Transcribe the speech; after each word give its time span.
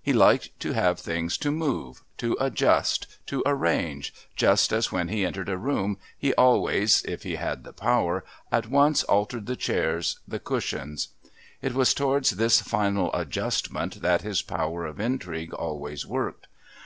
He 0.00 0.12
liked 0.12 0.56
to 0.60 0.70
have 0.70 1.00
things 1.00 1.36
to 1.38 1.50
move, 1.50 2.04
to 2.18 2.36
adjust, 2.38 3.18
to 3.26 3.42
arrange, 3.44 4.14
just 4.36 4.72
as 4.72 4.92
when 4.92 5.08
he 5.08 5.26
entered 5.26 5.48
a 5.48 5.58
room 5.58 5.98
he 6.16 6.32
always, 6.34 7.02
if 7.06 7.24
he 7.24 7.34
had 7.34 7.64
the 7.64 7.72
power, 7.72 8.24
at 8.52 8.68
once 8.70 9.02
altered 9.02 9.46
the 9.46 9.56
chairs, 9.56 10.20
the 10.28 10.38
cushions. 10.38 11.08
It 11.60 11.74
was 11.74 11.92
towards 11.92 12.30
this 12.30 12.62
final 12.62 13.12
adjustment 13.16 14.00
that 14.00 14.22
his 14.22 14.42
power 14.42 14.86
of 14.86 15.00
intrigue 15.00 15.52
always 15.52 16.06
worked. 16.06 16.46